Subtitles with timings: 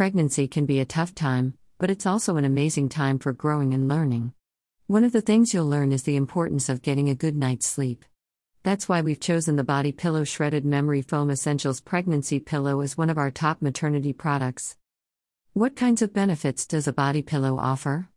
[0.00, 3.86] Pregnancy can be a tough time, but it's also an amazing time for growing and
[3.86, 4.32] learning.
[4.86, 8.06] One of the things you'll learn is the importance of getting a good night's sleep.
[8.62, 13.10] That's why we've chosen the Body Pillow Shredded Memory Foam Essentials Pregnancy Pillow as one
[13.10, 14.74] of our top maternity products.
[15.52, 18.08] What kinds of benefits does a body pillow offer?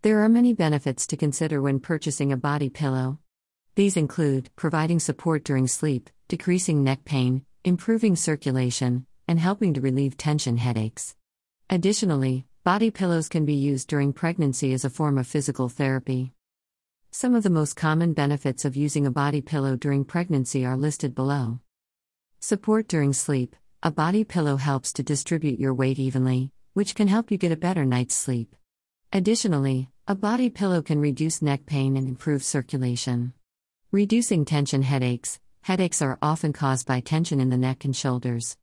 [0.00, 3.18] There are many benefits to consider when purchasing a body pillow.
[3.74, 10.18] These include providing support during sleep, decreasing neck pain, improving circulation, and helping to relieve
[10.18, 11.16] tension headaches.
[11.70, 16.34] Additionally, body pillows can be used during pregnancy as a form of physical therapy.
[17.10, 21.14] Some of the most common benefits of using a body pillow during pregnancy are listed
[21.14, 21.60] below.
[22.40, 23.56] Support during sleep.
[23.82, 27.56] A body pillow helps to distribute your weight evenly, which can help you get a
[27.56, 28.54] better night's sleep.
[29.14, 33.32] Additionally, a body pillow can reduce neck pain and improve circulation.
[33.92, 35.40] Reducing tension headaches.
[35.62, 38.58] Headaches are often caused by tension in the neck and shoulders.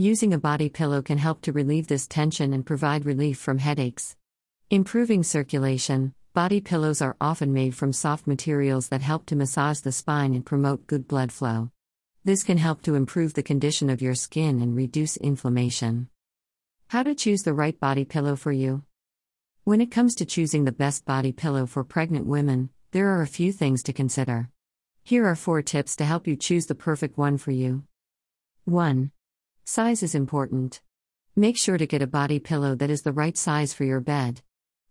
[0.00, 4.14] Using a body pillow can help to relieve this tension and provide relief from headaches.
[4.70, 6.14] Improving circulation.
[6.34, 10.46] Body pillows are often made from soft materials that help to massage the spine and
[10.46, 11.72] promote good blood flow.
[12.22, 16.08] This can help to improve the condition of your skin and reduce inflammation.
[16.86, 18.84] How to choose the right body pillow for you?
[19.64, 23.26] When it comes to choosing the best body pillow for pregnant women, there are a
[23.26, 24.48] few things to consider.
[25.02, 27.82] Here are four tips to help you choose the perfect one for you.
[28.64, 29.10] 1.
[29.70, 30.80] Size is important.
[31.36, 34.40] Make sure to get a body pillow that is the right size for your bed.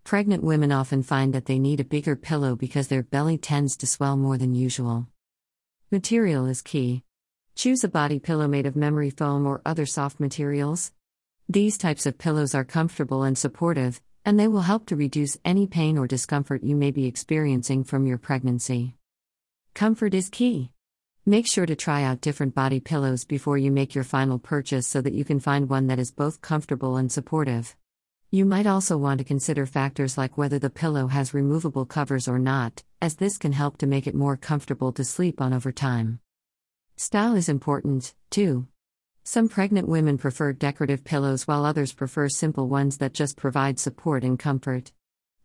[0.03, 3.87] Pregnant women often find that they need a bigger pillow because their belly tends to
[3.87, 5.07] swell more than usual.
[5.89, 7.01] Material is key.
[7.55, 10.91] Choose a body pillow made of memory foam or other soft materials.
[11.49, 15.65] These types of pillows are comfortable and supportive, and they will help to reduce any
[15.65, 18.93] pain or discomfort you may be experiencing from your pregnancy.
[19.73, 20.69] Comfort is key.
[21.29, 25.01] Make sure to try out different body pillows before you make your final purchase so
[25.01, 27.75] that you can find one that is both comfortable and supportive.
[28.31, 32.39] You might also want to consider factors like whether the pillow has removable covers or
[32.39, 36.21] not, as this can help to make it more comfortable to sleep on over time.
[36.95, 38.65] Style is important, too.
[39.25, 44.23] Some pregnant women prefer decorative pillows while others prefer simple ones that just provide support
[44.23, 44.93] and comfort.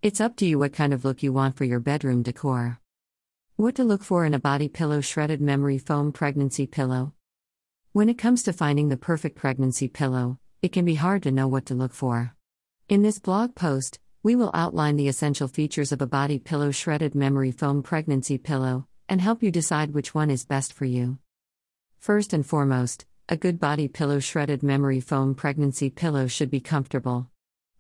[0.01, 2.79] It's up to you what kind of look you want for your bedroom decor.
[3.57, 7.13] What to look for in a body pillow shredded memory foam pregnancy pillow.
[7.93, 11.47] When it comes to finding the perfect pregnancy pillow, it can be hard to know
[11.47, 12.35] what to look for.
[12.89, 17.15] In this blog post, we will outline the essential features of a body pillow shredded
[17.15, 21.19] memory foam pregnancy pillow and help you decide which one is best for you.
[21.99, 27.29] First and foremost, a good body pillow shredded memory foam pregnancy pillow should be comfortable.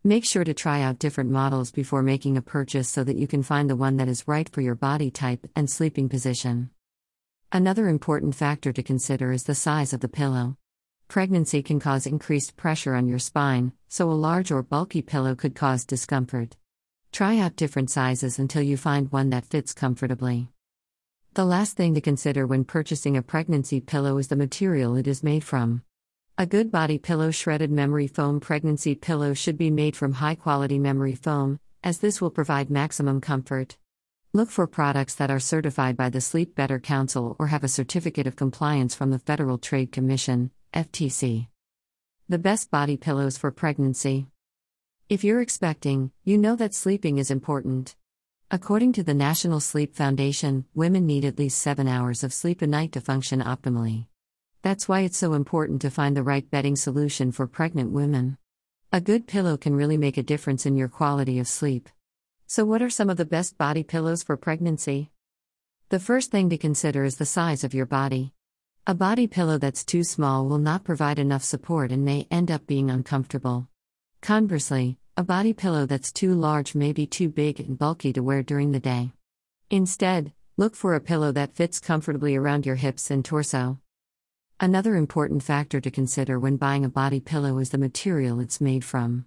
[0.04, 3.44] Make sure to try out different models before making a purchase so that you can
[3.44, 6.70] find the one that is right for your body type and sleeping position.
[7.52, 10.56] Another important factor to consider is the size of the pillow.
[11.06, 15.54] Pregnancy can cause increased pressure on your spine, so a large or bulky pillow could
[15.54, 16.56] cause discomfort.
[17.12, 20.48] Try out different sizes until you find one that fits comfortably.
[21.34, 25.22] The last thing to consider when purchasing a pregnancy pillow is the material it is
[25.22, 25.84] made from.
[26.38, 30.78] A good body pillow shredded memory foam pregnancy pillow should be made from high quality
[30.78, 33.76] memory foam, as this will provide maximum comfort.
[34.32, 38.26] Look for products that are certified by the Sleep Better Council or have a certificate
[38.26, 41.48] of compliance from the Federal Trade Commission, FTC.
[42.30, 44.26] The best body pillows for pregnancy.
[45.10, 47.94] If you're expecting, you know that sleeping is important.
[48.50, 52.66] According to the National Sleep Foundation, women need at least seven hours of sleep a
[52.66, 54.06] night to function optimally.
[54.62, 58.38] That's why it's so important to find the right bedding solution for pregnant women.
[58.92, 61.88] A good pillow can really make a difference in your quality of sleep.
[62.46, 65.10] So, what are some of the best body pillows for pregnancy?
[65.88, 68.34] The first thing to consider is the size of your body.
[68.86, 72.64] A body pillow that's too small will not provide enough support and may end up
[72.64, 73.68] being uncomfortable.
[74.20, 78.44] Conversely, a body pillow that's too large may be too big and bulky to wear
[78.44, 79.10] during the day.
[79.70, 83.80] Instead, look for a pillow that fits comfortably around your hips and torso.
[84.62, 88.84] Another important factor to consider when buying a body pillow is the material it's made
[88.84, 89.24] from.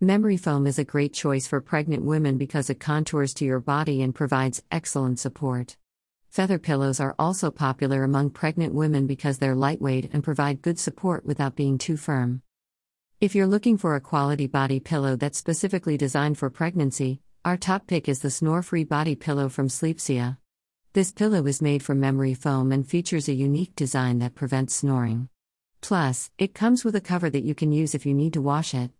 [0.00, 4.00] Memory foam is a great choice for pregnant women because it contours to your body
[4.00, 5.76] and provides excellent support.
[6.30, 11.26] Feather pillows are also popular among pregnant women because they're lightweight and provide good support
[11.26, 12.40] without being too firm.
[13.20, 17.86] If you're looking for a quality body pillow that's specifically designed for pregnancy, our top
[17.86, 20.38] pick is the Snore Free Body Pillow from Sleepsia.
[20.92, 25.28] This pillow is made from memory foam and features a unique design that prevents snoring.
[25.80, 28.74] Plus, it comes with a cover that you can use if you need to wash
[28.74, 28.90] it.